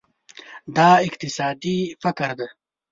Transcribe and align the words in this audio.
دا 0.75 0.89
اقتصادي 1.07 1.79
فقر 2.01 2.31
ده. 2.39 2.47